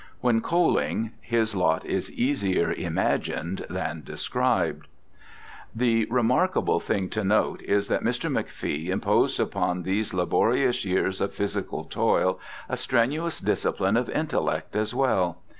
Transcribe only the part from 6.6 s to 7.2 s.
thing